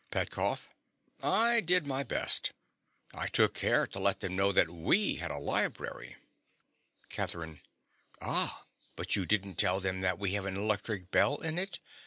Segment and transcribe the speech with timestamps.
[0.09, 0.71] PETKOFF.
[1.21, 2.53] I did my best.
[3.13, 6.15] I took care to let them know that we had a library.
[7.09, 7.61] CATHERINE.
[8.19, 11.77] Ah; but you didn't tell them that we have an electric bell in it?